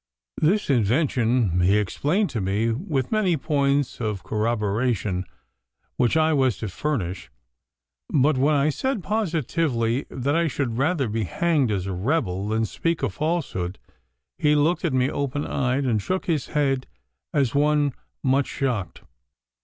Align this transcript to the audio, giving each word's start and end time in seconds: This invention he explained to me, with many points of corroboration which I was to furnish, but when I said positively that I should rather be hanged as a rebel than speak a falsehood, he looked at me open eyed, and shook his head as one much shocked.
This 0.41 0.67
invention 0.71 1.61
he 1.61 1.77
explained 1.77 2.31
to 2.31 2.41
me, 2.41 2.71
with 2.71 3.11
many 3.11 3.37
points 3.37 3.99
of 4.01 4.23
corroboration 4.23 5.25
which 5.95 6.17
I 6.17 6.33
was 6.33 6.57
to 6.57 6.69
furnish, 6.69 7.29
but 8.09 8.35
when 8.35 8.55
I 8.55 8.69
said 8.69 9.03
positively 9.03 10.07
that 10.09 10.33
I 10.35 10.47
should 10.47 10.79
rather 10.79 11.07
be 11.07 11.25
hanged 11.25 11.69
as 11.69 11.85
a 11.85 11.93
rebel 11.93 12.47
than 12.47 12.65
speak 12.65 13.03
a 13.03 13.09
falsehood, 13.11 13.77
he 14.39 14.55
looked 14.55 14.83
at 14.83 14.91
me 14.93 15.07
open 15.11 15.45
eyed, 15.45 15.85
and 15.85 16.01
shook 16.01 16.25
his 16.25 16.47
head 16.47 16.87
as 17.31 17.53
one 17.53 17.93
much 18.23 18.47
shocked. 18.47 19.03